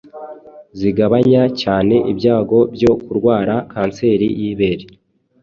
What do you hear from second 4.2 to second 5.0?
y’ibere,